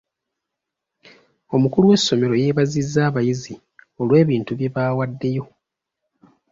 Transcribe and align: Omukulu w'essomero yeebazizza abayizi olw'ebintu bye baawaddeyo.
Omukulu 1.55 1.85
w'essomero 1.91 2.33
yeebazizza 2.41 2.99
abayizi 3.09 3.53
olw'ebintu 4.01 4.51
bye 4.55 4.71
baawaddeyo. 4.75 5.43